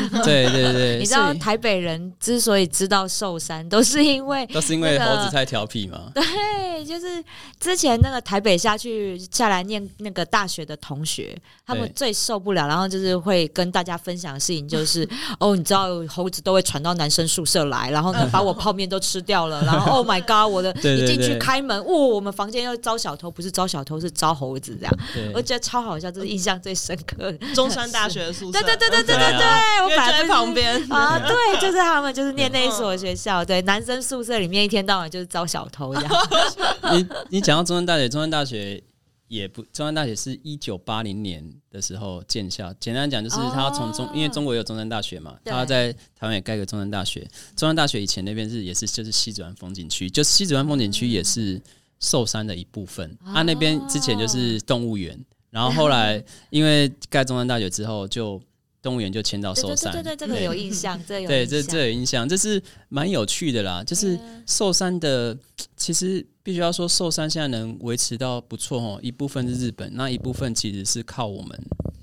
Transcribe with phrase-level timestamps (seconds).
[0.24, 6.10] 对对对，你知道台北人之所以知道寿山，都是因为 都是因为猴子太调皮嘛。
[6.14, 7.22] 对，就是
[7.58, 11.36] 之前那个台北下去下来念那个大学的同学，
[11.66, 24.94] 他们最受不了，然后就是会跟大家分享的事情就是，哦，你知道猴子都会传到男生宿舍来，然后呢 把我泡面都吃掉了，然后 Oh my God，我的一进去对开门，哇、我们房间要招小偷，不是招小偷是招猴子这样，
[25.34, 27.54] 我觉得超好笑，这是印象最深刻的。
[27.54, 30.92] 中山大学的宿舍，对对对对对对对对，啊因为就在旁边。
[30.92, 36.12] 啊，对， 就是他们就是念那一所学校，对，男生宿舍里面一天到晚就是招小偷这样。
[36.92, 38.82] 你你讲到中山大学，中山大学
[39.28, 42.72] 也不，中山大学是一九八零年的时候建校。
[42.78, 47.20] 简单讲就是他要从中，哦因为中国有中山大学嘛，他在台湾也盖个中山大学。
[47.56, 51.60] 中山大学以前那边是也是就是西子湾风景区，就是西子湾风景区也是
[51.98, 53.10] 寿山的一部分。
[53.24, 55.18] 哦啊，那边之前就是动物园，
[55.50, 58.40] 然后后来因为盖中山大学之后就。
[58.86, 63.82] 动物园就迁到寿山，对对对，这个有印象，这个有对，这这有印象，这是蛮有趣的啦。
[63.82, 65.36] 就是寿山的，
[65.76, 71.60] 其实必须要说，寿山现在能维持到不错哦，一部分是日本，那一部分其实是靠我们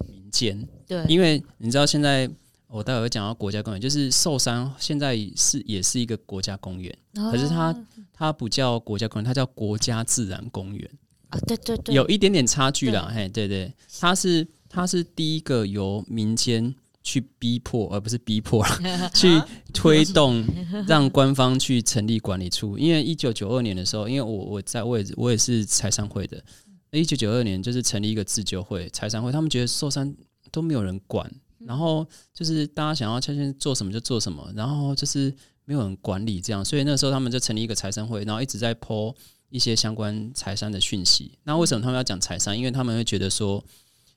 [0.10, 2.30] 民间，对，因为你知道现在
[2.68, 6.94] 我待会会讲到国家公园，就是寿山现在是也是一个国家公园，
[7.32, 10.90] 可是它哦它不叫国家公园，它叫国家自然公园。
[11.30, 19.40] 啊，对对对，有一点点差距啦，嘿，对对，它是它是第一个由民间去逼迫，而不是逼迫了， 去
[19.72, 20.44] 推动
[20.88, 22.78] 让官方去成立管理处。
[22.78, 26.44] 因为一九九二年的时候，因为我我在我也我也是财商会的，
[26.92, 30.16] 一九九二年就是成立一个自救会财商会，他们觉得寿山
[30.52, 35.32] 都没有人管，然后就是大家想要现在做什么就做什么，然后就是
[35.66, 39.14] 没有人管理这样，所以那时候他们就成立一个财商会，然后一直在 po
[39.50, 41.38] 一些相关财商的讯息。
[41.44, 42.58] 那为什么他们要讲财商？
[42.58, 43.64] 因为他们会觉得说，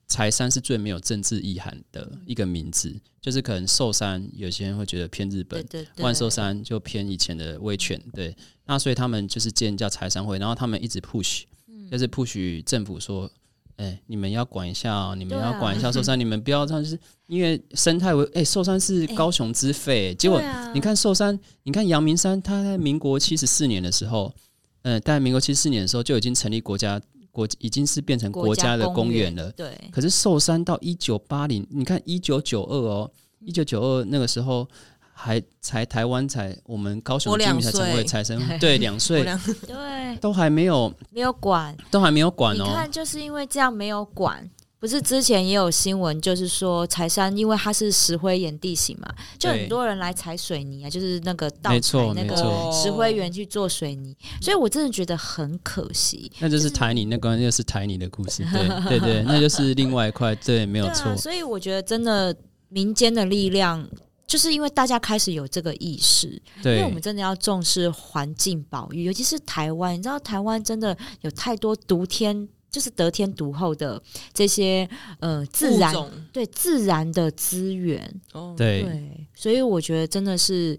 [0.07, 8.37] 财山是最没有政治意涵的一个名字，就是可能寿山有些人会觉得偏日本对，对对，万寿山就偏以前的威权，对。
[8.67, 11.43] 那所以他们就是建叫财商会，然后他们一直 push，
[11.91, 13.31] 就是 push 政府说。
[13.79, 20.41] 哎、你们要管一下哦，你们要管一下寿山，你们不要这样，就是因为生态为哎，寿山是高雄之肺、结果
[20.73, 24.35] 你看寿山，你看阳明山，它在民国七十四年的时候，
[24.81, 26.99] 呃，在民国七十四年的时候就已经成立国家
[27.37, 29.53] 国，已经是变成国家的公园了。
[29.53, 33.11] 对，可是寿山到一九八零，你看一九九二哦，
[33.41, 34.67] 一九九二那个时候
[35.13, 39.23] 还才台湾才我们高雄居民才成为岁财生，对，两岁
[39.67, 42.65] 对，都还没有，没有管，都还没有管哦。
[42.67, 44.49] 你看，就是因为这样没有管。
[44.87, 52.37] 不是之前也有新闻，就是说柴山因为它是石灰岩地形嘛，就很多人来采水泥啊，就是那个倒采没错那个
[52.71, 56.31] 石灰岩去做水泥，所以我真的觉得很可惜。
[56.39, 58.47] 那就是台泥，那关又是台泥的故事，
[58.89, 62.33] 对对对，那就是另外一块，对，没有错啊，，所以我觉得真的
[62.69, 63.85] 民间的力量，
[64.25, 66.29] 就是因为大家开始有这个意识，
[66.63, 73.99] 因为我们真的要重视环境保育，尤其是台湾，你知道台湾真的有太多独天，就是得天独厚的
[74.35, 74.87] 这些
[75.19, 75.95] 呃自然
[76.31, 80.79] 对自然的资源，哦，对对，所以我觉得真的是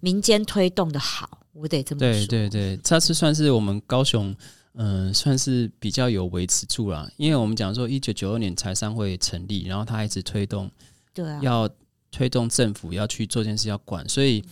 [0.00, 4.36] 民间推动的好，我得这么说，对对对，这次算是我们高雄，
[4.74, 7.10] 嗯、算是比较有维持住了。
[7.16, 10.70] 因为我们讲说，一九九二年财商会成立，然后他一直推动，
[11.14, 11.66] 对啊，要
[12.10, 14.44] 推动政府要去做件事要管，所以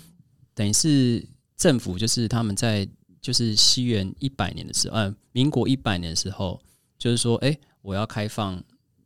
[0.55, 1.23] 等于是
[1.59, 2.89] 政府就是他们在
[3.21, 6.59] 就是西元一百年的时候，呃，民国一百年的时候，
[6.99, 8.63] 就是说，哎、我要开放，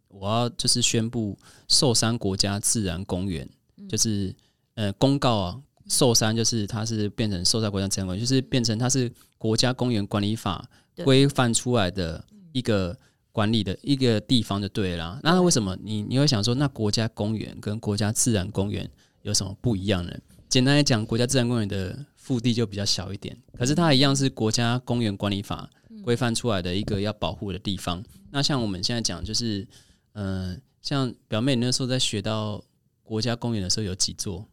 [0.08, 3.48] 我要就是宣布寿山国家自然公园，
[3.88, 4.34] 就是
[4.74, 12.96] 呃公告啊，寿山就是它是变成寿山国家自然公园，就是变成它是国家公园管理法对规范出来的一个
[13.32, 15.20] 管理的一个地方就对了啦。
[15.22, 18.88] 那为什么你你会想说，那国家公园跟国家自然公园
[19.22, 20.12] 有什么不一样呢？
[20.48, 25.70] 简单来讲，国家自然公园的腹地就比较小一点，可是它一样是国家公园管理法
[26.02, 28.02] 规范出来的一个要保护的地方。
[28.30, 29.66] 那像我们现在讲，就是
[30.12, 32.62] 嗯、呃像表妹你那时候在学到
[33.02, 34.46] 国家公园的时候有几座？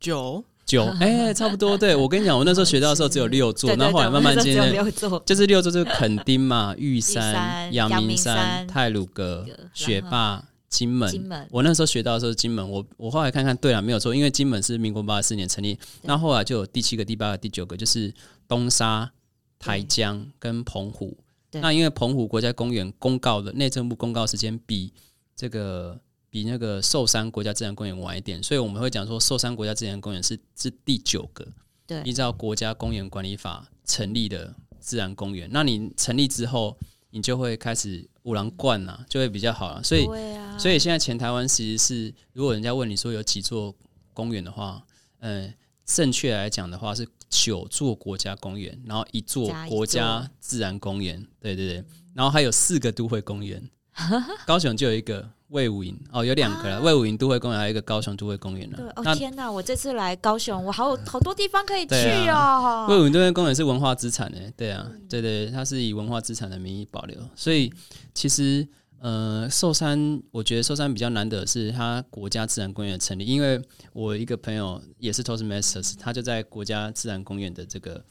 [0.00, 1.76] 九九， 哎、差不多。
[1.76, 11.10] 对我跟你讲，我那时候学到的时候只有六座，对对然后后来慢慢渐我那时候只有渐六座，就是六座，就是垦丁嘛、 玉山山、阳阳明明山、山泰鲁阁雪霸、金门。
[11.10, 18.12] 金门我那时候学到的时候是金门，我我后来看看，对了，没有错，因为金门是民国八十四年成立，那后来就有第七个、第八个、第九个，就是
[18.48, 19.10] 东沙、
[19.58, 21.16] 台江跟澎湖。
[21.52, 24.92] 那因为澎湖国家公园公告的内政部公告时间比
[25.34, 25.98] 这个
[26.28, 31.46] 比那个寿山国家自然公园晚一点，所以我们会讲说寿山国家自然公园是是第九个。
[31.86, 35.48] 对依照国家公园管理法成立的自然公园。
[35.52, 36.76] 那你成立之后，
[37.10, 39.82] 你就会开始五郎灌呐，就会比较好了。
[39.82, 40.04] 所以，
[40.34, 43.72] 啊，所以现在前台湾其实是，如果人家问你说有几座
[44.12, 44.84] 公园的话，
[45.20, 45.54] 嗯，
[45.86, 53.62] 正确来讲的话是九座国家公园，然后一座国家自然公园，对对对，然后还有四个都会公园，
[54.46, 58.84] 高雄就有一个魏武营，哦，有两个了，魏武营都会公园，还有一个高雄都会公园对。
[58.88, 59.50] 哦那天哪！
[59.50, 62.86] 我这次来高雄，我好好多地方可以去对哦。
[62.88, 67.72] 魏武营都会公园是文化资产的，对啊，对对，它是以文化资产的名义保留，所以
[68.12, 68.66] 其实
[69.06, 73.62] 呃，寿山，我觉得寿山比较难得的是它国家自然公园的成立，因为
[73.92, 78.04] 我一个朋友也是 Toastmasters，他就在国家自然公园的这个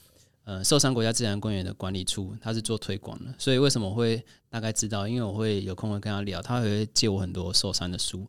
[0.45, 5.05] 呃寿山国家自然公园的管理处，他是做推广的，所以为什么我会大概知道？
[5.05, 8.25] 因为我会有空会跟他聊，他会借我很多寿山的书。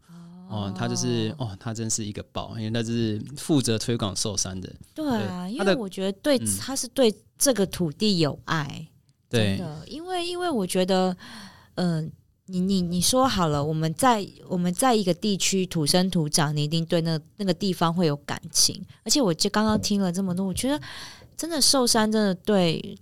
[0.49, 4.69] 哦，他就是哦，他真是一个宝，因为他是负责推广寿山的。
[4.93, 8.89] 对啊，因为我觉得对嗯他是对这个土地有爱，
[9.31, 11.17] 真对，的，因为因为我觉得，
[11.77, 12.11] 嗯、
[12.47, 18.81] 你你你说好了，我们在我们在一个地区土生土长，你一定对那那个地方会有感情。
[19.05, 20.81] 而且我就刚刚听了这么多，我觉得
[21.37, 22.97] 真的寿山真的对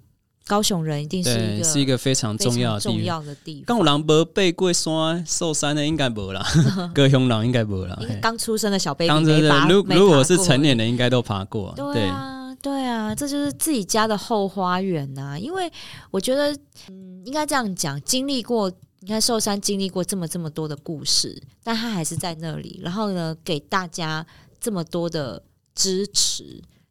[0.47, 3.07] 高雄人一定是一，个是一个非常重要常重的地方。
[3.07, 3.87] 要的地刚方。
[3.87, 6.43] 有人无背过山寿山的应该无啦，
[6.95, 7.99] 高雄人应该无啦。
[8.23, 11.73] 刚出生的小 baby 没爬，，如如果是成年人，应该都爬过。
[11.77, 15.71] 对啊，对啊，这就是自己家的后花园呐、因为
[16.11, 16.51] 我觉得，
[16.89, 18.71] 嗯，应该这样讲，经历过，
[19.05, 24.27] 你看寿山经历过这么这么多的故事，但他还是在那里，然后呢，给大家
[24.59, 25.43] 这么多的
[25.75, 26.43] 支持，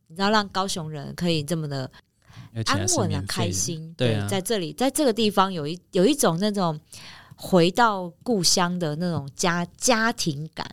[0.06, 1.92] 你知道，让高雄人可以这么的
[2.66, 3.92] 安稳的开心。
[3.98, 6.80] 对啊在这里，在这个地方有一有一种那种
[7.36, 10.68] 回到故乡的那种家家庭感。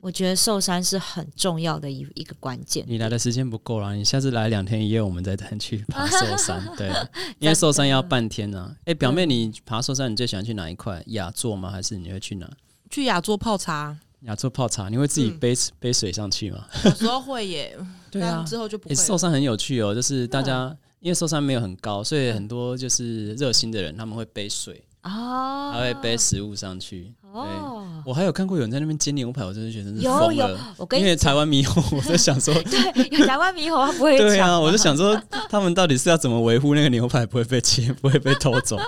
[0.00, 2.84] 我觉得寿山是很重要的一一个关键。
[2.88, 6.72] 你来的时间不够了，你下次来两天一夜，我们再带你去爬寿山。
[6.76, 6.90] 对，
[7.38, 11.02] 因为寿山要半天呢、哎、表妹，你爬寿山，你最喜欢去哪一块？
[11.08, 11.70] 雅座吗？
[11.70, 12.50] 还是你会去哪？
[12.88, 16.64] 去雅座泡茶，雅座泡茶，你会自己嗯背、背水上去吗？
[16.84, 17.78] 有时候会耶，
[18.10, 19.00] 对啊，之后就不会了。
[19.00, 27.12] 寿山很有趣哦，就是大家因为寿山没有很高，所以很多就是热心的人他们会背水，哦，还会背食物上去。
[27.32, 38.78] 哦，我还有看过有人在那边煎牛排，我真的觉得真是有有疯了。，我跟你因为台湾猕猴，我在想说， 对，有台湾猕猴它不会对啊，我就想说，他们到底是要怎么维护那个牛排不会被切， 不会被偷走？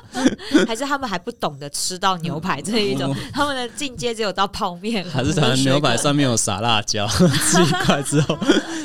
[0.67, 8.39] 还是他们还不懂得吃到牛排这一种，他们的进阶只有到泡面，还是台湾牛排上面有撒辣椒， 吃一块之后，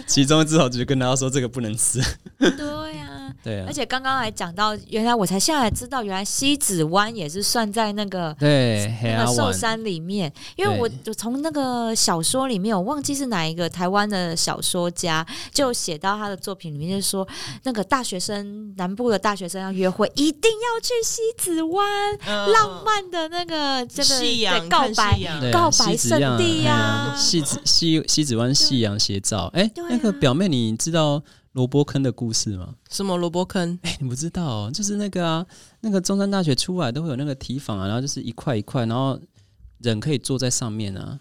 [0.05, 2.01] 其中之后就跟大家说这个不能吃。
[2.39, 2.86] 对呀、
[3.43, 3.65] 对啊。
[3.67, 17.27] 而，且刚刚还讲到，原来我才现在才知道，原来西子湾也是算在那个对，那个寿，山里面，因为我我从那个小说里面，我忘记是哪一个台湾的小说家，就写到他的作品里面，就是说
[17.63, 22.47] 那个大学生南部的大学生要约会，一定要去西子湾，嗯。
[22.47, 25.19] 浪漫的那个这个夕阳告白
[25.51, 29.51] 告白圣地呀嘿西子西西子湾夕阳斜照。
[29.53, 31.21] 哎，那个表妹，你知道
[31.57, 32.75] 萝卜坑的故事吗？
[32.87, 33.79] 什么萝卜坑？
[33.81, 35.43] 哎，你不知道哦，就是那个啊，
[35.81, 39.19] 那个中山大学出来都会有那个提防啊，然后就是一块一块，然后
[39.79, 41.19] 人可以坐在上面啊，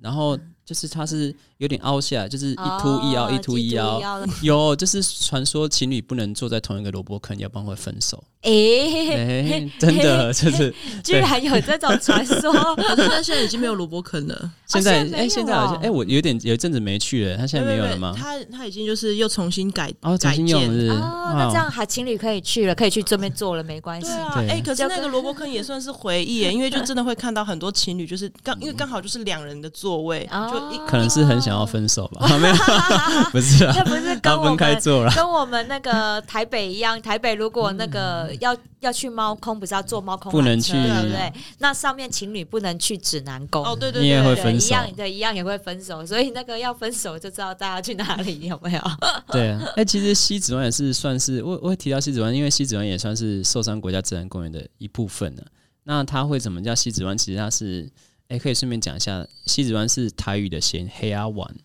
[0.00, 4.00] 然后就是它是有点凹下来，就是一凸一凹，哦一凸一凹。
[4.42, 8.22] 有，就是传说情侣不能坐在同一个萝卜坑，要不然会分手。
[8.42, 18.14] 哎、哎， 真的就是居然有这种传说， 可是他现在已经没有萝卜坑了，现在哎，现在好像哦哎，我有点有一阵子没去了，他现在没有了吗？
[18.16, 20.90] 他他已经就是又重新改哦，重改用是是？
[20.90, 24.08] 哦，那这样还情侣可以去了，可以去这边坐了，没关系。
[24.08, 24.16] 对。
[24.16, 24.48] 啊，对。
[24.48, 32.26] 哎、可是那个萝卜坑也算是回忆耶，因为就真的会看到很多情侣，就是刚因为刚好就是两人的座位，哦就一可能是很想要分手吧？
[32.38, 32.54] 没有，
[33.32, 35.12] 不是啊那，不是跟分开们坐了。
[35.14, 41.32] 跟我们那个台北一样，台北如果那个要要去猫空，不是要坐猫空不能去对不对？
[41.58, 43.64] 那上面情侣不能去指南宫。
[43.64, 48.80] 哦，对对你也会分手一样对，一样也会分手，所以那个要分手就知道大家去哪里，有没有？
[49.32, 55.42] 对啊，哎、其实西子湾也是算是我我会提到西子湾，因为西子湾也算是寿山国家自然公园的一部分呢。
[55.86, 57.16] 那它会怎么叫西子湾？
[57.16, 57.86] 其实它是，
[58.34, 61.56] 哎、可以顺便讲一下，西子湾是台语的斜黑阿湾。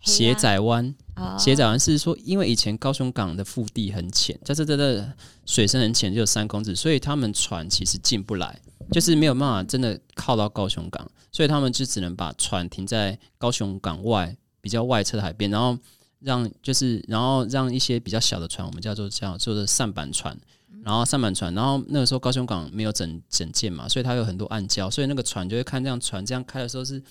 [0.00, 5.12] 斜仔湾，哦斜仔湾是说，因为以前高雄港的腹地很浅，在这这的
[5.44, 8.60] 水深很浅，只有三公尺，所以他们船其实进不来，
[8.92, 15.76] 就是没有办法真的靠到高雄港，所以他们就只能把船停在高雄港外比较外侧的海边，然后
[16.20, 20.38] 让就是然后让一些比较小的船，我们叫做叫做做的扇板船，
[20.88, 27.02] 然后上满船，然后那个时候高雄港没有整整建嘛，所以它有很多暗礁，所以那个船就会看这样船这样开的时候是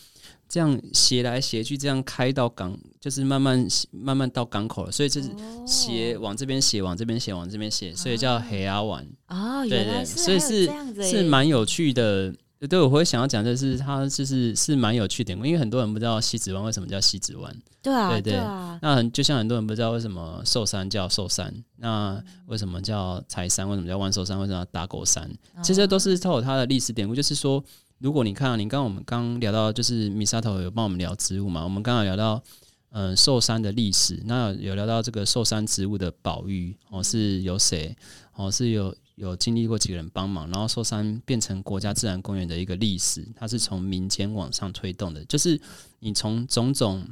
[0.49, 5.29] 这样斜来斜去，这样开到港，就是慢慢慢慢到港口了，所以就是
[5.67, 9.07] 斜往这边斜，往这边斜，往这边斜，所以叫黑阿湾。
[9.27, 10.65] 哦，对对，所以是
[11.07, 12.33] 是蛮有趣的。
[12.59, 17.55] 对，我会想要讲的是，它就是是蛮有趣的，因为很多人不知道西子湾为什么叫西子湾。
[17.83, 23.69] 对啊对对啊，那很就像很多人不知道为什么寿山叫寿山，那为什么叫柴山？
[23.69, 24.39] 为什么叫万寿山？
[24.39, 25.29] 为什么叫打狗山？
[25.61, 27.13] 其实都是都有它的历史典故。
[27.13, 27.63] 就是说，
[27.99, 32.43] 如果你看、啊，你刚刚我们刚聊到，就是米沙头有帮我们聊植物嘛，我们刚刚有聊到。
[32.91, 37.95] 嗯，寿山的历史，那有聊到这个寿山植物的保育哦，是由谁
[38.33, 38.49] 哦？
[38.49, 45.59] 是有有经历过几个人帮忙，然后寿山变成国家自然公园的一个历史，它是从民间往上推动的，就是
[45.99, 47.03] 你从种种，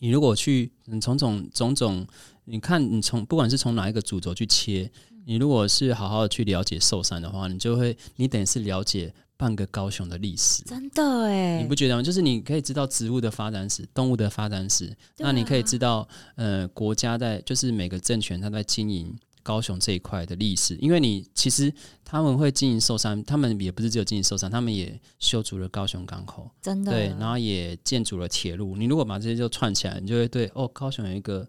[0.00, 2.06] 你如果去，你从种种种，
[2.44, 4.90] 你看你从不管是从哪一个主轴去切，
[5.24, 10.62] 你如果是好好的去了解寿山的话，你就会，你等于是了解半个高雄的历史。
[10.64, 12.02] 真的哎，你不觉得吗？
[12.02, 21.72] 就是你可以知道植物的发展史、动物的发展史，啊那你可以知道，呃，国家在就是每个政权它在经营高雄这一块的历史，因为你其实
[22.04, 28.74] 他们会经营寿山，他们也不是只有经营寿山，他们也修筑了高雄港口，真的对，然后也建筑了铁路。
[28.74, 31.48] 你如果把这些就串起来，你就会对哦，高雄有一个。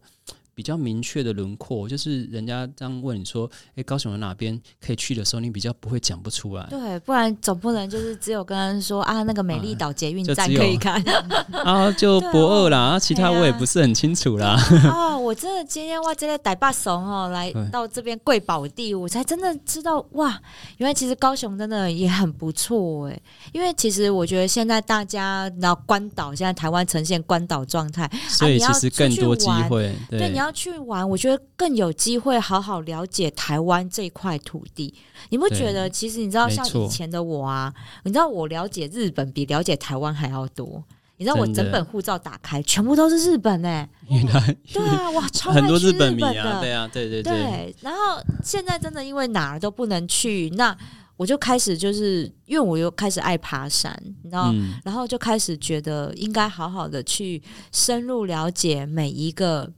[0.56, 6.66] 比较明确的轮廓，就是人家这样问你说：“诶，高雄有哪边可以去的时候，你比较不会讲不出来。
[6.70, 11.04] 对，不然总不能就是只有跟人说啊，那个美丽岛捷运站可以看。
[11.52, 14.58] 啊，就对啊博二啦，啊其他我也不是很清楚啦。
[14.92, 20.40] 哦， 我真的今天哇，真的逮把怂哦，来到这边贵宝地，我才真的知道哇，
[20.78, 23.20] 原来其实高雄真的也很不错哎。
[23.52, 34.94] 因为其实我觉得现在大家，然后关岛现在台湾呈现关岛状态，所以其实更多机会，对，你要去玩，我觉得更有机会好好了解台湾这块土地。
[35.30, 35.90] 你不觉得？
[35.90, 37.74] 其实你知道，像以前的我啊，
[38.04, 40.84] 你知道我了解日本比了解台湾还要多。
[41.18, 46.44] 你知道我整本护照打开，全部都是日本哎、原来对啊，哇， 超多日日本迷的。
[46.44, 50.78] 啊，对啊，对对对，对，然后现在真的因为哪儿都不能去，那
[51.16, 59.72] 我就开始就是因为我又开始爱爬山，你知道，嗯，然后就开始觉得应该好好的去深入了解每一个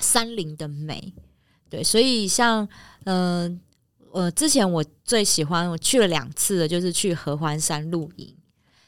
[0.00, 1.12] 山林的美。
[1.68, 2.68] 对，所以像
[3.04, 3.60] 嗯
[4.12, 8.34] 呃之前我最喜欢我去了两次的，就是去合欢山露营。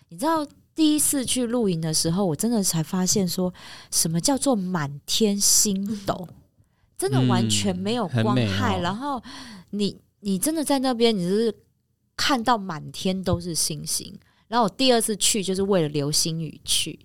[0.08, 3.52] 你知道第一次去露营的时候，我真的才发现说
[3.90, 6.26] 什么叫做满天星斗，
[6.98, 9.22] 真的完全没有光害，哦然后
[9.70, 11.54] 你你真的在那边，你是
[12.16, 14.12] 看到满天都是星星。
[14.48, 16.98] 然后我第二次去就是为了流星雨去，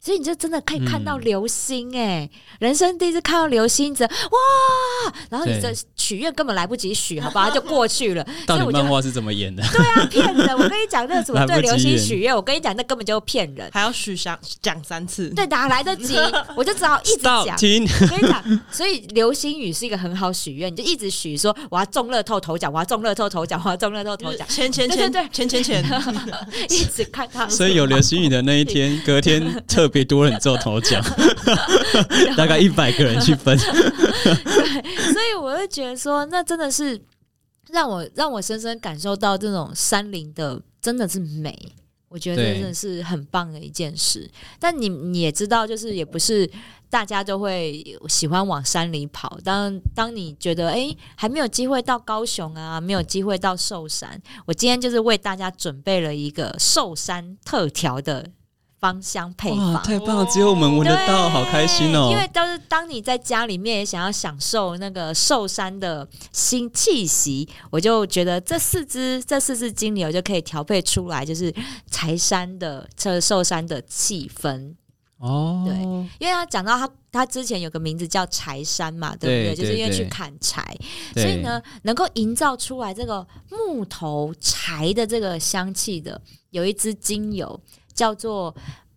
[0.00, 2.28] 所以你就真的可以看到嗯流星哎、
[2.60, 5.12] 人生第一次看到流星，这哇！
[5.28, 8.26] 然后你对这许愿根本来不及许，好吧，它 就过去了。
[8.46, 9.62] 到底漫画是怎么演的？
[9.72, 10.56] 对啊，骗人！
[10.56, 13.68] 我跟你讲，那个什么 对流星许愿，我跟你讲，那根本就是骗人。
[13.72, 16.16] 还要许想讲三次，对，哪来得及？
[16.56, 17.56] 我就只好一直讲。
[17.56, 26.02] 听，我跟你讲，所以流星雨是一个很好许愿，你就一直许说我要中乐透头奖，我要中乐透头奖，我要中乐透头奖，钱钱对对对钱钱钱钱，
[26.70, 27.48] 一直看他。
[27.48, 31.02] 所以有流星雨的那一天，隔天特别多人做头奖，
[32.36, 33.56] 大概一百个人去分。
[33.58, 37.00] 对所以我就觉得说，那真的是
[37.70, 41.56] 让我让我深深感受到这种山林的真的是美。
[42.10, 44.26] 我觉得真的是很棒的一件事。
[44.58, 46.50] 但你你也知道，就是也不是
[46.88, 49.38] 大家都会喜欢往山里跑。
[49.44, 58.26] 当当你觉得诶还没有机会到高雄啊，没有机会到寿山，我今天就是为大家准备了一个寿山特调的
[58.80, 59.82] 芳香配哇，方。
[59.82, 60.24] 太棒了！
[60.26, 62.16] 只有我们闻得到，好开心哦因！
[62.16, 71.54] 为都是当你在家里面也想要享受那个寿山的新气息，我就觉得这四支这四支精油就可以调配出来，就是
[71.90, 74.74] 柴山的这寿山的气氛。
[75.18, 75.74] 哦，对
[76.20, 79.56] 因为他讲到他他之前有个名字叫柴山嘛，对不对？
[79.56, 80.64] 对就是因为去砍柴，
[81.14, 86.20] 所以呢，能够营造出来这个木头柴的这个香气的，
[86.50, 87.60] 有一支精油
[87.98, 88.54] 叫做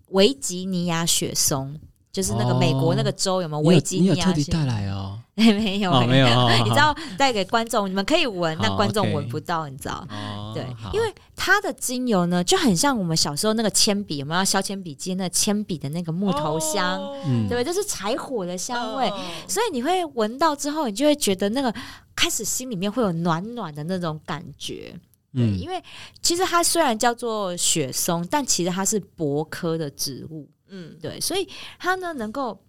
[0.10, 1.76] 维吉尼亚雪松，
[2.12, 3.62] 就是那个美国那个州有没有？
[3.64, 4.32] 维吉你有尼亚雪？
[4.32, 5.18] 特地带来哦？
[5.34, 6.52] 没有哦，没有，哦。
[6.64, 10.06] 你知道带给观众，你们可以闻，好那观众闻不到，你知道？
[10.12, 17.64] 哦，对，因为它的精油呢，就很像我们小时候那个铅笔，我们要削铅笔机那铅笔的那个木头香，嗯对不对？
[17.64, 19.20] 就是柴火的香味，哦。
[19.48, 21.74] 所以你会闻到之后，你就会觉得那个
[22.16, 24.94] 开始心里面会有暖暖的那种感觉。
[25.34, 25.82] 对，嗯因为
[26.22, 30.50] 其实它虽然叫做雪松，但其实它是柏科的植物。
[30.68, 31.48] 嗯，对，所以
[31.80, 32.64] 它呢能够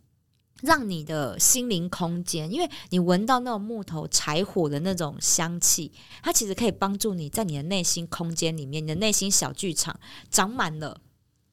[0.63, 5.93] 让你的心灵空间，因为你闻到那种木头柴火的那种香气，
[6.23, 9.99] 它其实可以帮助你在你的内心空间里面，你的内心小剧场
[10.31, 11.01] 长满了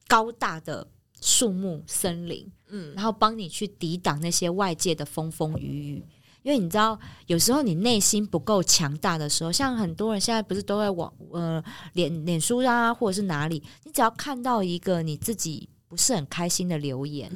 [0.08, 0.88] 高大的
[1.20, 6.04] 树木森林，嗯，然后帮你去抵挡那些外界的风风雨雨。
[6.42, 17.30] 因为你知道，有时候你内心不够强大的时候，像很多人现在不是都会往呃脸脸书啊，或者是哪里，你只要看到一个你自己不是很开心的留言，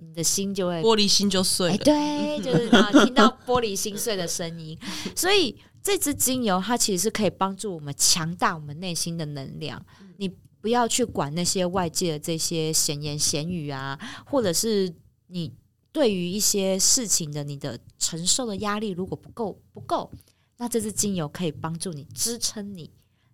[0.00, 1.78] 你的心就会玻璃心就碎哎，了。
[1.78, 4.78] 对，就是啊，听到玻璃心碎的声音，
[5.14, 9.80] 所以这支精油它其实是可以帮助我们强大我们内心的能量。
[10.16, 10.28] 你
[10.60, 13.96] 不要去管那些外界的这些闲言闲语啊，
[14.26, 14.92] 或者是
[15.28, 15.52] 你
[15.98, 20.08] 对于一些事情的你的承受的压力如果不够不够，
[20.58, 22.88] 那这支精油可以帮助你支撑你，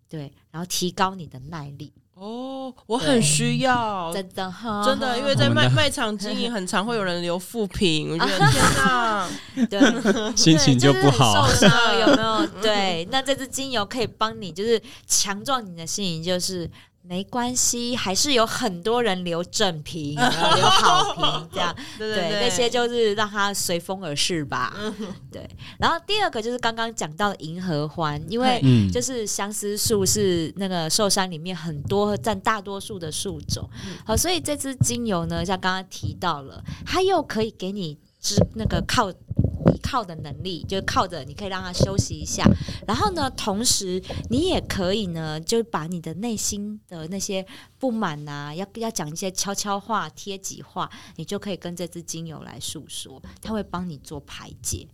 [0.09, 9.30] 对，然后提高你的耐力，哦，我很需要，真的哈，真的，因为在卖卖场经营，很常会有人留负评，我觉得天哪，
[9.68, 9.85] 对。
[10.35, 11.47] 心情就不好。
[11.47, 12.62] 就是受伤了， 有没有？
[12.62, 16.71] 对，那这支精油可以帮你，就是强壮你的心灵，就是
[17.06, 20.14] 没关系，还是有很多人留正评，
[20.56, 21.75] 留好评，这样。
[21.99, 24.75] 对那些就是让它随风而逝吧。
[25.30, 25.46] 对，
[25.78, 33.68] 然后第二个就是刚刚讲到的银河欢，因为嗯，就是相思树是那个寿山里面很多占大多数的树种，
[34.06, 42.43] 好，所以这支精油呢，像刚刚提到了，它又可以给你支那个靠依靠的能力，就靠着你可以让他休息一下，
[42.87, 47.47] 然后呢，同时你也可以呢，就把你的内心的那些
[47.78, 54.88] 不满啊，要要讲一些悄悄话、贴己话，你就可以跟这支精油来诉说，它会帮你做排解。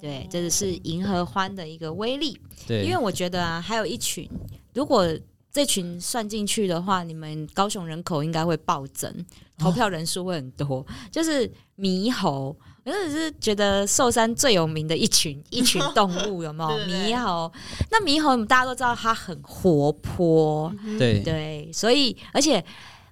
[0.00, 2.40] 对，这就是银河欢的一个威力。
[2.66, 4.26] 对，因为我觉得啊，还有一群，
[4.72, 5.06] 如果
[5.52, 9.12] 这群算进去的话，你们高雄人口应该会暴增，
[9.58, 10.86] 投票人数会很多。
[11.10, 11.46] 就是
[11.76, 16.76] 猕猴，我真的是觉得寿山最有名的一群 一群动物，有没有？
[16.76, 17.52] 对对对猕猴，
[17.90, 22.64] 那猕猴大家都知道它很活泼，对对，所以而且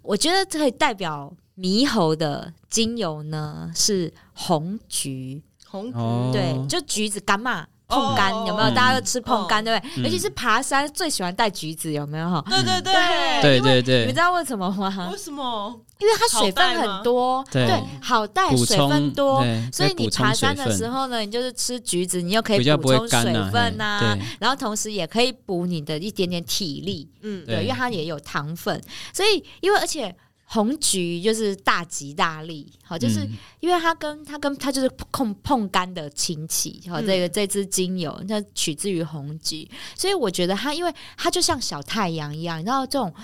[0.02, 5.42] 我觉得可以代表猕猴的精油呢是红橘。
[5.66, 7.66] 红哦橘，对，就橘子干嘛？
[7.88, 8.68] 碰干、哦有没有？
[8.68, 9.90] 嗯大家都吃碰干，对不对？
[9.96, 12.28] 嗯尤其是爬山最喜欢带橘子，有没有？
[12.28, 15.16] 哈，对对对对对对对你们知，道为什么吗为？
[15.16, 15.80] 什么？
[15.98, 28.80] 因为它水分很多，对对，好带水分多，所以你爬山的时候呢，你就是吃橘子，你又可以补充水分呐、然后同时也可以补你的一点点体力，嗯，对因为它也有糖分，
[29.12, 30.14] 所以因为而且
[30.48, 33.30] 红橘就是大吉大利，好，就是嗯。
[33.60, 37.06] 因为它跟它跟它就是碰碰干的亲戚，好，嗯。
[37.06, 43.14] 这个这支精油它取自于红橘，所以我觉得它因为它就像小太阳一样，你知道这种。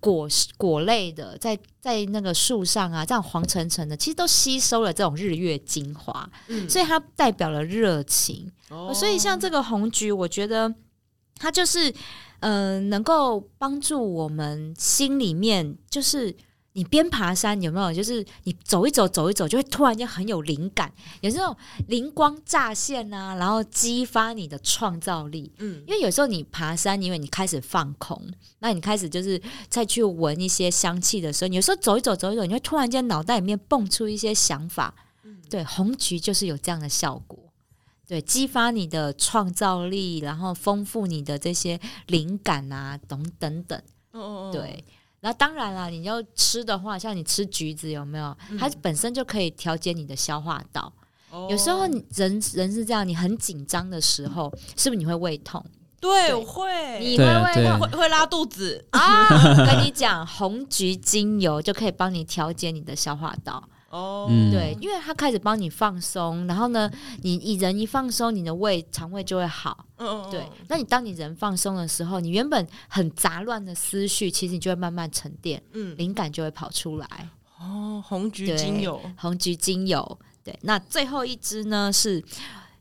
[0.00, 6.68] 果果类的，在在那个树上啊，这样黄橙橙的，其实都吸收了这种日月精华，嗯。
[6.68, 8.52] 所以它代表了热情。
[8.68, 8.92] 哦。
[8.92, 10.74] 所以像这个红橘，我觉得
[11.36, 11.90] 它就是
[12.40, 16.36] 呃，能够帮助我们心里面，就是
[16.74, 17.92] 你边爬山有没有？
[17.92, 21.56] 就是你走一走，走一走，就会突然间很有灵感，有这种
[21.86, 25.52] 灵光乍现啊，然后激发你的创造力。
[25.58, 28.20] 嗯因为有时候你爬山，因为你开始放空，
[28.58, 34.94] 那你开始就是再去闻一些香气的时候，有时候走一走，走一走，你会突然间脑袋里面蹦出一些想法。
[35.48, 37.38] 对，红橘就是有这样的效果。
[38.08, 43.80] 对，激发你的创造力，然后丰富你的这些灵感啊，等等等。
[44.10, 44.84] 哦哦，对，
[45.24, 48.36] 然后当然啦，你要吃的话，像你吃橘子有没有？
[48.58, 50.92] 它本身就可以调节你的消化道。
[51.30, 55.64] 哦有时候人人是这样，你很紧张的时候，是不是你会胃痛？
[55.98, 59.26] 对会，你会胃痛会会拉肚子，啊？
[59.30, 63.66] 我跟你讲，红橘精油就可以帮你调节你的消化道。
[63.94, 66.90] 哦，嗯对，因为它开始帮你放松，然后呢，
[67.22, 69.86] 你你人一放松，你的胃肠胃就会好。
[69.98, 77.30] 嗯，嗯，对，那你当你人放松的时候，你原本很杂乱的思绪，其实你就会慢慢沉淀，嗯，灵感就会跑出来。
[77.60, 82.22] 哦，红橘精油，红橘精油，对，那最后一支呢是，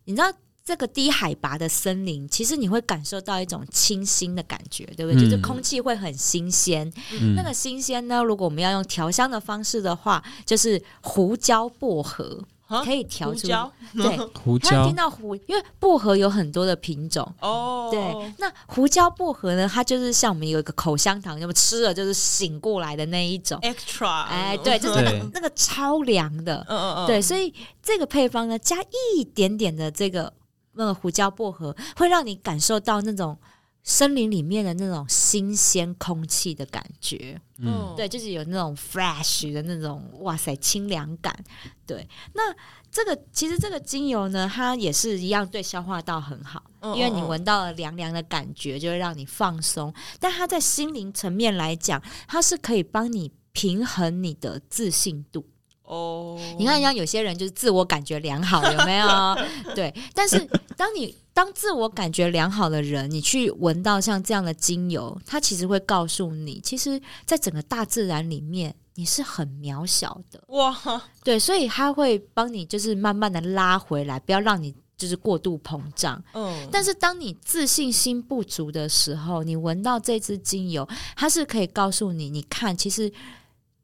[0.06, 0.34] 你知道。
[0.65, 5.19] 这个低海拔的森林，其实你会感受到一种清新的感觉，对不对？
[5.19, 6.91] 嗯就是空气会很新鲜。
[7.12, 13.41] 嗯那个新鲜呢，如果我们要用调香的方式的话，就是胡椒薄荷，啊可以调出。
[13.41, 19.69] 胡椒，对， 胡椒听到胡，因为薄荷有很多的品种，哦，对，那胡椒薄荷呢？
[19.71, 23.60] 它就是像我们有一个口香糖，那么吃了就是醒过来的那一种。
[23.62, 26.65] ，extra，哎，对，就是那对个那个超凉的。
[26.69, 28.78] 嗯嗯嗯，对，所以这个配方呢，加
[29.17, 30.32] 一点点的这个
[30.73, 33.38] 那个胡椒薄荷，会让你感受到那种
[33.83, 37.39] 森林里面的那种新鲜空气的感觉。
[37.57, 41.38] 嗯，对，就是有那种 fresh 的那种，哇塞，清凉感。
[41.86, 42.53] 对，那
[42.91, 49.93] 这个其实这个精油呢，它也是一样对消化道很好，嗯因为你闻到了凉凉的感觉，就会让你放松。
[50.19, 55.45] 但它在心灵层面来讲，它是可以帮你平衡你的自信度。
[55.84, 59.08] 哦，你看，像有些人就是自我感觉良好，有没有？
[59.76, 60.39] 对，但是
[60.78, 70.41] 当你当自我感觉良好的人，你去闻到像这样的精油，它其实会告诉你，其实，在整个大自然里面，你是很渺小的。
[70.48, 70.76] 哇，
[71.24, 76.24] 对，所以它会帮你，就是慢慢的拉回来，不要让你就是过度膨胀。
[76.34, 83.12] 嗯，但是当你自信心不足的时候，你闻到这支精油，它是可以告诉你，你看，其实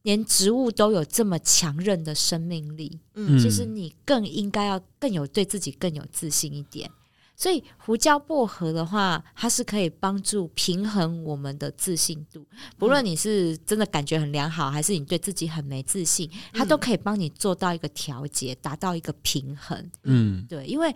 [0.03, 6.89] 连植物都有这么强韧的生命力，嗯其实你更应该要更有对自己更有自信一点。
[7.35, 12.45] 所以胡椒薄荷的话，它是可以帮助平衡我们的自信度。
[12.77, 19.89] 不论你是真的感觉很良好，还是你对自己很没自信，它都可以帮你做到一个调节，达到一个平衡。
[20.03, 20.93] 嗯，对，因为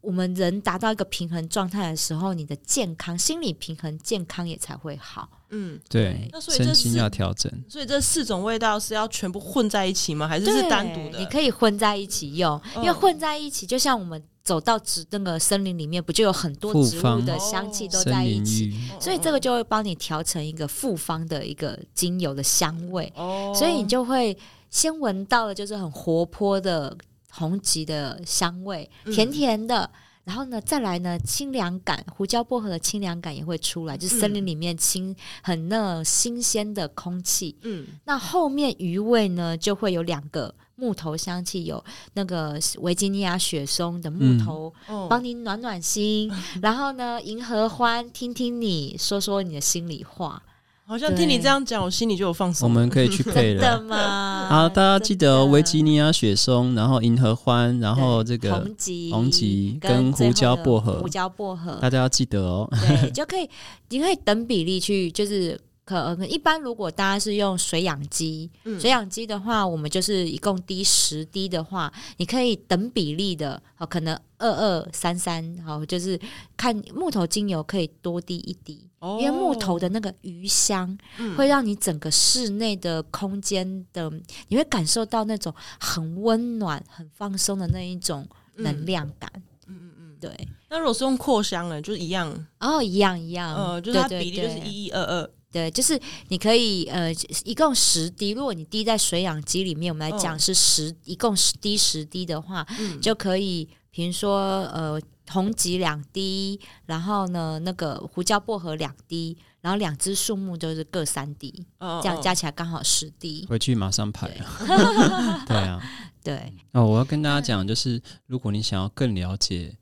[0.00, 5.35] 我们人达到一个平衡状态的时候，你的健康、心理平衡、健康也才会好。
[5.50, 7.50] 嗯，对那，所以这身心是要调整。
[7.68, 10.26] 所以这四种味道是要全部混在一起吗？
[10.26, 11.18] 还是是单独的？
[11.18, 24.36] 你可以混在一起用，因为嗯混在一起，就像我们走到植那个森林里面，不就有很多植物方的香气都森林在一起，所以这个就会帮你调成一个复方的一个精油的香味，哦，所以你就会
[24.70, 26.96] 先闻到的就是很活泼的
[27.30, 29.88] 红棘的香味，嗯甜甜的。
[30.26, 37.54] 然后呢，再来呢，清凉感，胡椒薄荷的清凉感也会出来，就是森林里面清很那新鲜的空气。
[37.62, 41.82] 嗯那后面余味呢，就会有两个木头香气，有
[42.14, 46.28] 那个维吉尼亚雪松的木头，哦帮你暖暖心。
[46.60, 50.42] 然后呢，银河欢，听听你说说你的心里话，
[50.88, 52.80] 好像听你这样讲，我心里就有放松我松。
[52.80, 53.82] 们可以去 配真的了。
[53.82, 54.46] 吗？
[54.48, 62.68] 好，大家记得哦，维吉尼亚雪松，然后银河欢，然后这个红棘、红棘跟跟胡椒薄荷胡椒薄荷，大家要记得哦。
[62.70, 63.50] 对，就可以，
[63.88, 76.20] 你可以等比例去，就是可呃一般如果大家是用水养机，嗯水养机的话，我们就是一共滴十滴的话，你可以等比例的，哦，可能二二三三，好，就是
[76.56, 78.82] 看木头精油可以多滴一滴。
[78.98, 84.10] 哦因为木头的那个余香嗯会让你整个室内的空间的，
[84.48, 89.30] 你会感受到那种很温暖、很放松的那一种能量感。
[89.68, 90.16] 嗯嗯嗯。
[90.20, 94.58] 对，那如果是用扩香呢，就是一样，哦，一样一样，呃，就是它对比例就是。
[94.58, 95.30] 一一二二。
[95.56, 97.10] 对，就是你可以呃，
[97.44, 98.32] 一共十滴。
[98.32, 113.46] 如果你滴在水养机里面，我们来讲嗯是十、一共十滴十滴的话，嗯，就可以，比如说呃，红棘两滴，然后呢，那个胡椒薄荷两滴，然后两支树木就是各三滴，哦这样加起来刚好十滴。
[113.48, 115.44] 回去马上排啊。
[115.46, 115.82] 对啊，
[116.22, 119.74] 对，哦，我要跟大家讲，就是如果你想要更了解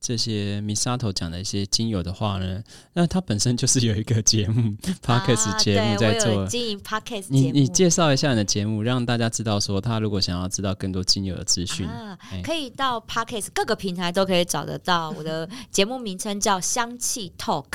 [0.00, 6.46] 这些 Misato 讲的一些精油的话呢，那它本身就是有一个节目 podcast 啊节目在做。
[6.46, 15.10] 经营 podcast 你节目你介绍一下你的节目，让大家知道说，他如果想要知道更多精油的资讯，啊哎，可以到 podcast 各个平台都可以找得到。
[15.10, 17.66] 我的节目名称叫香气 Talk。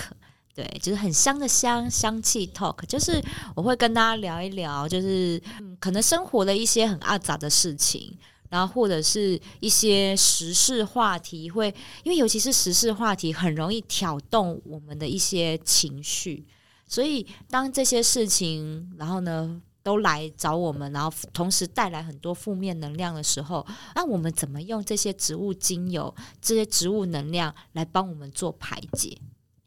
[0.56, 3.20] 对，就是很香的香，香气 talk，就是
[3.56, 8.16] 我会跟大家聊一聊，就是嗯，可能生活的一些很阿杂的事情，
[8.54, 16.46] 然后或者是一些时事话题会，因为尤其是时事话题很容易挑动我们的一些情绪，
[16.86, 29.18] 所以当这些事情，然后呢都来找我们，然后同时带来很多负面能量的时候，那我们怎么用这些植物精油、这些植物能量来帮我们做排解？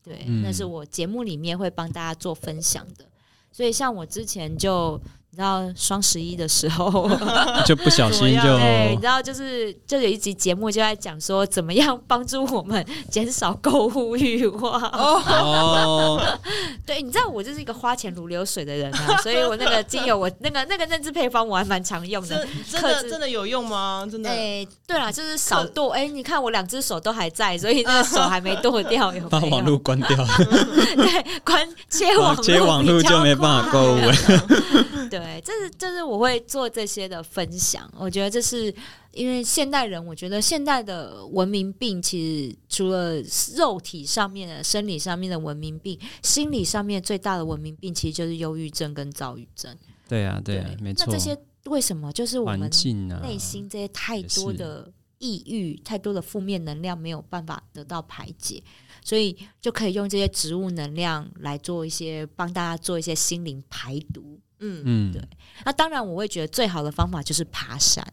[0.01, 3.05] 对，嗯那是我节目里面会帮大家做分享的。
[3.51, 5.01] 所以像我之前就
[5.37, 7.07] 你知道双十一的时候，
[7.67, 14.81] 就不小心就 对，你知道就是就有一集节目就在讲说怎么样帮助我们减少购物欲望。
[14.93, 16.19] 哦，
[16.87, 22.49] 对，你知道我就是一个花钱如流水的人啊，所以我那个精油我那个那个认知配方我还蛮常用的。
[22.71, 24.09] 真的真的有用吗？
[24.11, 24.31] 真的？
[24.31, 25.91] 哎、对了，就是少剁。
[25.91, 29.29] 哎、你看我两只手都还在，所以那个手还没剁掉，有有？
[29.29, 30.17] 把网络关掉，
[30.97, 33.97] 对关切网路接网络就没办法购物。
[33.99, 35.26] 物。
[35.27, 37.91] 对，这是这是我会做这些的分享。
[37.99, 38.73] 我觉得这是
[39.13, 43.21] 因为现代人，我觉得现代的文明病其实除了
[43.57, 49.77] 肉体上面的、生理上面的文明病，心理上面最大的文明病其实就是忧郁症跟躁郁症。
[50.09, 51.19] 对啊，对啊，没错那这。
[51.19, 52.13] 些为什么？
[52.13, 52.71] 就是我们
[53.23, 58.63] 内心这些太多的抑郁、太多的负面能量没有办法得到排解，
[59.03, 64.39] 所以就可以用这些植物能量来做一些帮大家做一些心灵排毒。
[64.61, 65.23] 嗯，嗯，对
[65.65, 68.07] 那当然，我会觉得最好的方法就是爬山。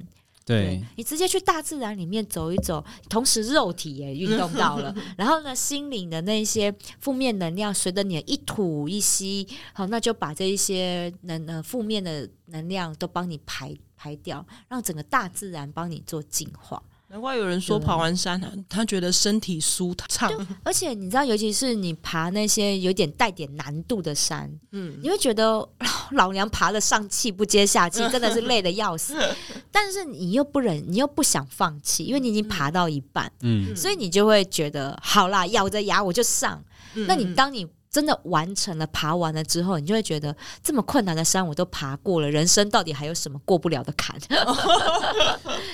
[0.45, 16.83] 对，你直接去大自然里面走一走，同时肉体也运动到了， 然后呢，心灵的那些负面能量随着你的一吐一吸，好，那就把这一些能呃负面的能量都帮你排排掉，让整个大自然帮你做净化。
[17.13, 20.31] 难怪有人说对跑完山啊，他觉得身体舒畅。
[20.63, 25.63] 而且你知道，尤其是你爬那些有点带点难度的山，嗯，你会觉得
[26.13, 29.15] 老娘爬的上气不接下气， 真的是累的要死。
[29.71, 36.63] 但是你又不忍，你又不想放弃，因为你已经爬到一半，嗯，所以你就会觉得好啦，咬着牙我就上。
[36.95, 44.19] 嗯那你当你真的完成了爬完了之后，你就会觉得这么困难的山我都爬过了，人生到底还有什么过不了的坎？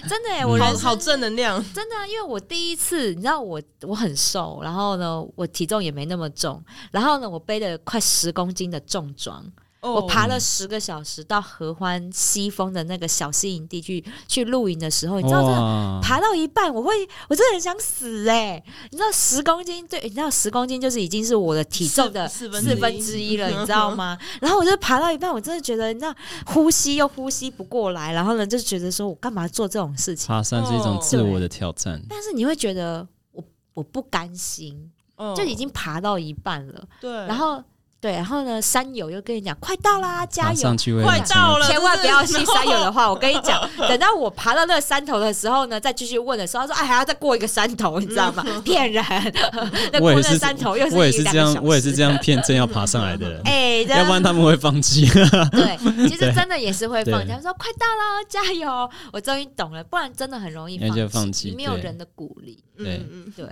[0.07, 1.63] 真的耶，我嗯人生好好正能量。
[1.73, 9.41] 真的啊、因为我第一次，你知道我我很瘦，然后呢，我体重也没那么重，然后呢，我背了快十公斤的重装，
[9.81, 9.93] 哦。
[9.93, 16.93] 我爬了十个小时到合欢西峰的那个小溪营地去去露营的时候，你知道真的，爬到一半，我会
[17.29, 18.61] 我真的很想死哎、
[18.91, 23.37] 你知道十公斤对，你知道十公斤就是已经是我的体重的四分之一。
[23.37, 24.17] 了， 你知道吗？
[24.41, 26.13] 然后我就爬到一半，我真的觉得你知道
[26.45, 30.27] 呼吸又呼吸不过来，然后呢就觉得说我干嘛做这种事情？
[30.27, 33.43] 爬山是一种自我的挑战，但是你会觉得我
[33.75, 35.33] 我不甘心，哦。
[35.37, 37.63] 就已经爬到一半了，对，然后
[38.01, 48.43] 对，然后呢山友又跟你讲快到啦，加油快到了千万不要信山友的话，我跟你讲， 等到我爬到那个山头的时候呢，再继续问的时候，他说：“哎，还要再过一个山头，你知道吗？
[48.63, 49.03] 骗人！
[49.91, 55.05] 那过那山头又是我也是这样，我也是这样骗正要爬 上来的人，哎，要不然他们会放弃。
[55.51, 57.27] 对，其实真的也是会放弃。
[57.27, 62.63] 他们说：“快到了，加油！”我终于懂了，不然真的很容易放弃没有人的鼓励。
[62.83, 63.05] 对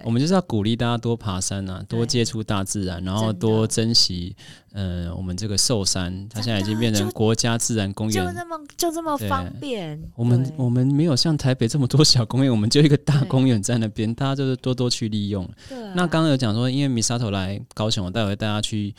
[0.03, 4.35] 我们就是要鼓励大家多爬山啊，多接触大自然，然后多珍惜，
[4.71, 8.25] 呃，我们这个寿山，它现在已经变成就国家自然公园。
[8.25, 10.01] 就这么就这么方便。
[10.15, 15.47] 我们对我们没有像台北这么多小公园，我们就一个大公园在那边，大家就是多多去利用。
[15.67, 18.95] 对啊那刚刚有讲说，因为米沙头来高雄，我待会带大家去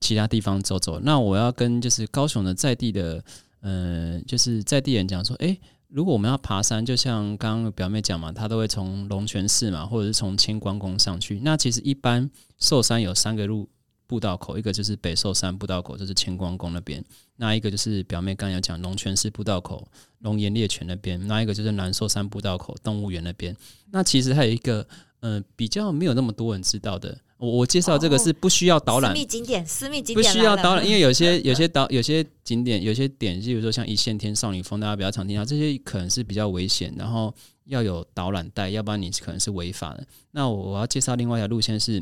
[0.00, 1.00] 其他地方走走。
[1.00, 3.22] 那我要跟就是高雄的在地的，
[3.60, 5.58] 呃，就是在地人讲说，诶，
[5.92, 11.38] 如果我们要爬山，就像刚刚表妹讲嘛，她都会从龙泉寺嘛，或者是从千关宫上去。
[11.40, 13.68] 那其实一般寿山有三个路
[14.06, 17.02] 步道口，一个就是北寿山步道口，就是千关宫那边；
[17.36, 19.86] 那一个就是表妹刚刚有讲龙泉寺步道口，
[20.20, 23.54] 龙岩猎泉那边；那一个就是南寿山步道口，动物园那边。
[23.90, 24.88] 那其实还有一个，
[25.20, 27.18] 呃，比较没有那么多人知道的。
[27.42, 40.06] 我我介绍这个哦是不需要导览私密景点，私密景不点不需要导览，因为有些 有些导有些景点有些点，例如说像一线天少女峰，大家比较常听到，这些可能是比较危险，然后要有导览带，要不然你可能是违法的。
[40.30, 42.00] 那我我要介绍另外一条路线是，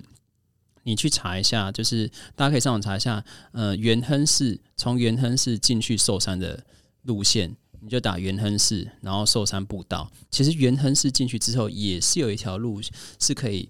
[0.83, 6.63] 你去查一下，就是大家可以上网查一下，呃，元亨市从元亨市进去寿山的
[7.05, 7.57] 路线。
[7.83, 10.07] 你就打元亨市，然后寿山步道。
[10.31, 12.79] 其实元亨市进去之后，也是有一条路
[13.19, 13.67] 是可以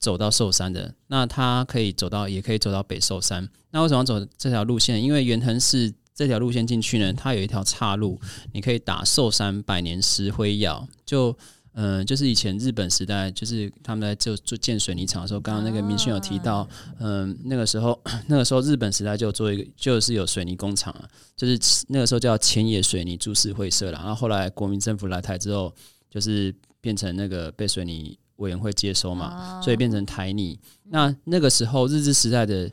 [0.00, 0.92] 走到寿山的。
[1.06, 3.48] 那它可以走到，也可以走到北寿山。
[3.70, 5.00] 那为什么要走这条路线？
[5.00, 8.20] 因为元亨市这条路线进去呢，它有一条岔路，
[8.52, 11.36] 你可以打寿山百年石灰窑，就。
[11.74, 24.00] 嗯、就是以前日本时代，就是他们在就做建水泥厂的时候，刚刚那个明勋有提到，嗯、那个时候 那个时候日本时代就做一个，就是有水泥工厂啊，就是那个时候叫千叶水泥株式会社啦。
[24.00, 25.72] 然后后来国民政府来台之后，
[26.10, 30.58] 就是变成那个被水泥委员会接收嘛，哦所以变成台泥。
[30.90, 32.70] 那那个时候日治时代的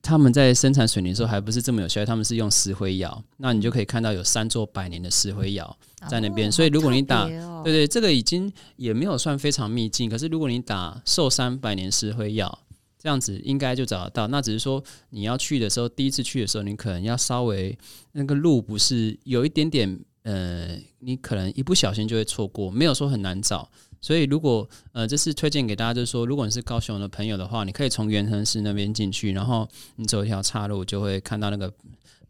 [0.00, 3.24] 他们在生产水泥的时候还不是这么有效率，他们是用石灰窑。
[3.38, 5.76] 那你就可以看到有三座百年的石灰窑
[6.08, 6.48] 在那边。
[6.48, 7.26] 哦所以如果你打
[7.64, 12.58] 对对，这个已经也没有算非常秘境，可是如果你打寿山百年石灰窑，
[12.98, 14.28] 这样子应该就找得到。
[14.28, 17.76] 那只是说你要去的时候，第一次去的时候，你可能要稍微
[18.12, 23.70] 那个路不是有一点点呃，你可能一不小心就会错过，没有说很难找。
[24.04, 31.72] 所以如果呃，这是推荐给大家，就是说，如果你是高雄的朋友的话，你可以从元亨市那边进去，然后你走一条岔路，就会看到那个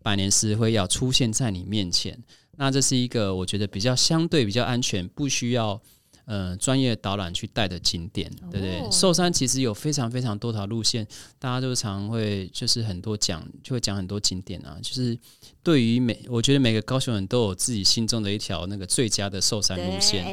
[0.01, 2.17] 百年石灰要出现在你面前。
[2.59, 5.83] 那这是一个我觉得比较相对比较安全，不需要
[6.25, 8.81] 呃专业导览去带的景点，对不对？
[8.81, 11.07] 哦寿山其实有非常非常多条路线，
[11.39, 14.79] 大家就常会就是很多讲，就会讲很多景点啊。
[14.83, 15.19] 就是
[15.63, 20.25] 对于每，我觉得每个高雄人都有自己心中的一条那个最佳的寿山路线。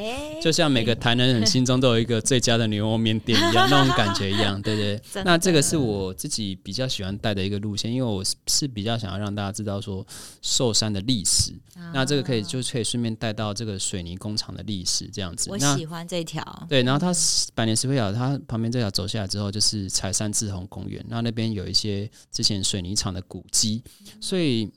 [0.42, 5.22] 就像每个台南人心中都有一个最佳的牛肉面店一样， 那种感觉一样，对不对？
[5.24, 10.04] 那这个是我自己比较喜欢带的一个路线，因为我是是比较想要让大家知道说
[10.40, 11.52] 寿山的历史，
[11.92, 15.50] 那这个可以就可以顺便带到这个水泥工厂的历史这样子。
[15.58, 16.66] 那我喜喜欢这条。
[16.68, 17.12] 对，然后它
[17.56, 23.82] 百年石灰窑，它旁边这条走下来之后就是柴山志宏公园，那那边有一些之前水泥厂的古迹，
[24.20, 24.70] 所以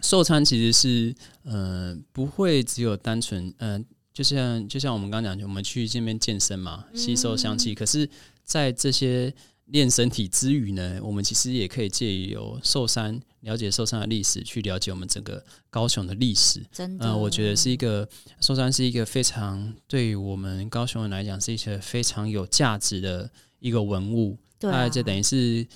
[0.00, 8.10] 寿餐其实是呃不会只有单纯嗯、呃，就像就像我们刚刚讲，我们去这边健身嘛，吸收香气，可是，
[8.42, 9.32] 在这些
[9.66, 16.62] 练身体之余呢，我们其实也可以借由寿山了解寿山的历史，去了解我们整个高雄的历史。
[16.72, 18.08] 真的，嗯、我觉得是一个
[18.40, 24.36] 寿山是一个非常对于我们高雄人来讲是一些非常有价值的一个文物。
[24.58, 25.66] 对啊，这等于是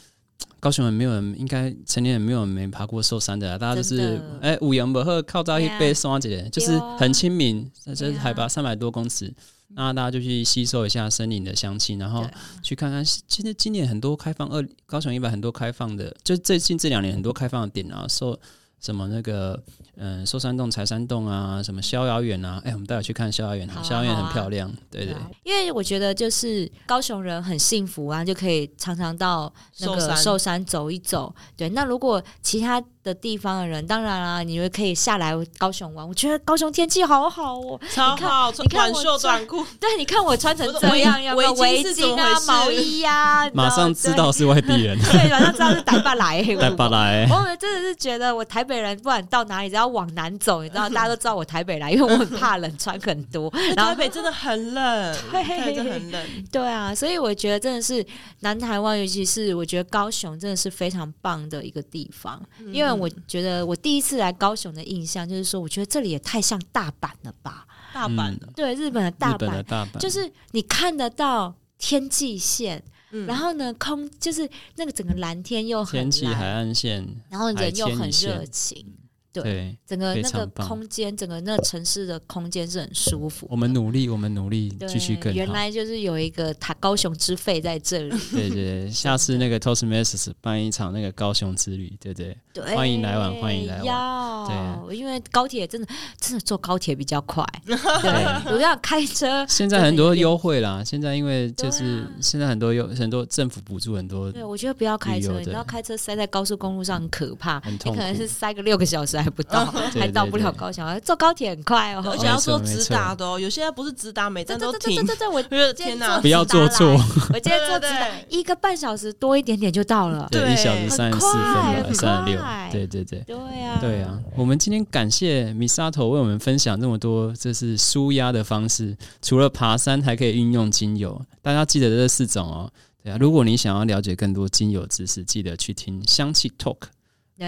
[0.61, 9.35] 高雄人没有人应该成年人没有人没爬过寿山的、啊，大家都是哎五羊不喝靠在一杯松姐，就是很亲民，这对啊是海拔三百多公尺。
[9.75, 12.27] 那大家就去吸收一下森林的香气，然后
[12.63, 13.05] 去看看。
[13.05, 18.39] 其实今年很多开放二高雄一百很多开放的，就最近这两年很多开放的点啊，受
[18.81, 19.63] 什么那个
[19.97, 25.15] 嗯寿山洞、柴山洞啊，什么逍遥园啊，哎、我们待会去看逍遥园逍遥园很漂亮，对对。
[25.15, 31.35] 啊因为我觉得就是高雄人很幸福啊，就可以常常到那个寿山走一走。
[31.57, 36.07] 对，那如果其他的地方的人，当然啦，你们可以下来高雄玩。
[36.07, 37.81] 我觉得高雄天气好好哦。
[37.91, 47.27] 超好，你看短袖我短裤，对，你看我穿成这样，围有没有围围巾啊毛衣呀、你马上知道是外地人，对，马上知道是台北来，带巴来。
[47.31, 53.51] 我们真的是觉得我台北人，不管到哪里，只要往南走，你知道，大家都知道我台北来，因为我很怕冷，穿很多。
[53.77, 56.23] 然后台北真的很冷，对真的很冷。
[56.53, 58.05] 对啊，所以我觉得真的是
[58.41, 62.41] 南台湾，尤其是我觉得高雄真的是非常棒的一个地方。
[62.59, 67.67] 嗯因为我觉得我第一次来高雄的印象就是说，我觉得这里也太像大阪了吧？
[67.93, 69.99] 大阪的，对，日本的大阪，大阪。
[69.99, 73.27] 就是你看得到天际线，嗯。
[73.27, 78.87] 然后呢，空就是那个整个蓝天又很天气海，岸线，然后人又很热情。
[79.33, 83.47] 对对，整个那个空间，整个那个城市的空间是很舒服。
[83.51, 85.37] 我们努力，我们努力继续更好。
[85.37, 95.87] 原来就是有一个塔高雄之肺在这里，对对对， 下次那个 Toastmasters 办一场那个高雄之旅，对对，对，欢迎来往欢迎来往要对啊因为高铁真的
[96.19, 99.47] 真的坐高铁比较快， 对，我要开车。
[99.47, 107.97] 现在很多优惠啦，现在因为就是现在很多优很多政府补助很多，对，我觉得不要开车，你知道开车塞在高速公路上很可怕，很痛苦。
[107.97, 111.01] 你可能是塞个六个小时还不到，对还到不了对高雄。
[111.05, 115.17] 坐高铁很快哦，而且要坐直达的哦，有些不是直达，每对站都停对对对。
[115.17, 116.89] 对对，我 天不要坐错，
[117.33, 120.29] 我今天坐直对达一个半小时多一点点就到了。
[120.31, 123.21] 对，一小时三十四分了，三十六快，对对对。
[123.21, 128.97] 对呀，对啊，我们今天感谢米沙头为我们分享这么多，这是舒压的方式。
[129.23, 131.21] 除了爬山，还可以运用精油。
[131.43, 132.71] 大家记得这四种哦。
[133.03, 136.77] 对啊，如果你想要了解更多精油知识，记得去听香气 Talk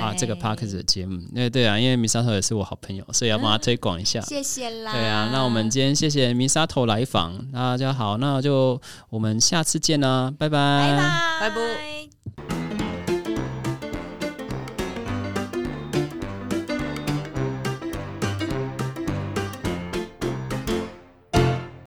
[0.00, 1.20] 啊这个 p a r k e s 的节目。
[1.34, 4.20] 对对啊，因为米沙头也是我好朋友，所以要帮他推广一下。
[4.22, 4.92] 谢谢啦。
[4.92, 10.96] 对啊，那我们今天谢谢米沙头来访，大家好，那就我们下次见啦，拜拜，
[11.40, 12.61] 拜拜，拜拜。